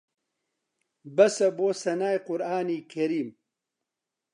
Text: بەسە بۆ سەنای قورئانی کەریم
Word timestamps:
بەسە 1.15 1.47
بۆ 1.57 1.67
سەنای 1.81 2.17
قورئانی 2.27 2.85
کەریم 2.91 3.29